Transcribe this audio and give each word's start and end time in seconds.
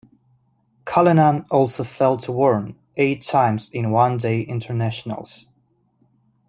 Cullinan 0.83 1.45
also 1.51 1.83
fell 1.83 2.17
to 2.17 2.31
Warne 2.31 2.75
eight 2.97 3.21
times 3.21 3.69
in 3.71 3.91
One-Day 3.91 4.41
Internationals. 4.41 5.45